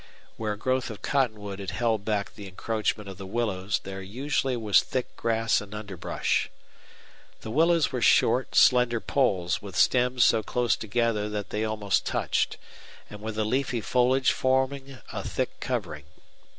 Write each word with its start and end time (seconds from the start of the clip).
Where 0.35 0.53
a 0.53 0.57
growth 0.57 0.89
of 0.89 1.03
cottonwood 1.03 1.59
had 1.59 1.69
held 1.69 2.03
back 2.05 2.33
the 2.33 2.47
encroachment 2.47 3.07
of 3.07 3.19
the 3.19 3.25
willows 3.27 3.79
there 3.83 4.01
usually 4.01 4.57
was 4.57 4.81
thick 4.81 5.15
grass 5.15 5.61
and 5.61 5.75
underbrush. 5.75 6.49
The 7.41 7.51
willows 7.51 7.91
were 7.91 8.01
short, 8.01 8.55
slender 8.55 8.99
poles 8.99 9.61
with 9.61 9.75
stems 9.75 10.25
so 10.25 10.41
close 10.41 10.75
together 10.75 11.29
that 11.29 11.51
they 11.51 11.63
almost 11.63 12.03
touched, 12.03 12.57
and 13.11 13.21
with 13.21 13.35
the 13.35 13.45
leafy 13.45 13.79
foliage 13.79 14.31
forming 14.31 14.97
a 15.13 15.21
thick 15.23 15.59
covering. 15.59 16.05